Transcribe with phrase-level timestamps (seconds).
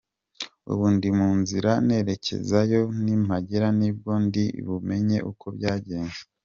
[0.71, 6.19] Ubu ndi mu nzira nerekezayo, nimpagera ni bwo ndi bumenye uko byagenze.